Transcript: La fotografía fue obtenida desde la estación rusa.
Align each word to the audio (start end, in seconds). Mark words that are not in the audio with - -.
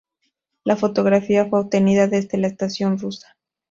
La 0.63 0.75
fotografía 0.77 1.45
fue 1.45 1.59
obtenida 1.59 2.07
desde 2.07 2.39
la 2.39 2.47
estación 2.47 2.97
rusa. 2.97 3.37